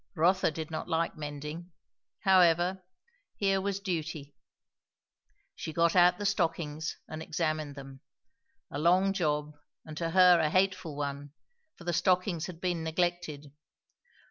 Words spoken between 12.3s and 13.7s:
had been neglected.